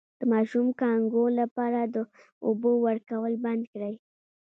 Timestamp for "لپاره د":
1.39-1.97